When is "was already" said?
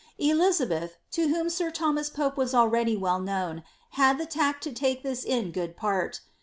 2.35-2.97